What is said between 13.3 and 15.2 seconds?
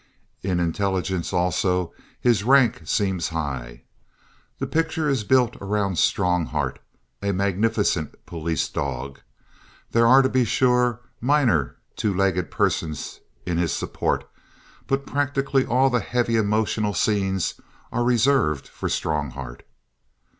in his support, but